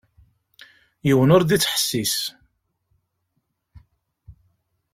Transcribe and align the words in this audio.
Yiwen 1.07 1.33
ur 1.35 1.43
d-ittḥessis. 1.43 2.15